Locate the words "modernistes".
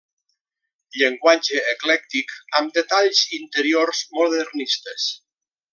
4.19-5.11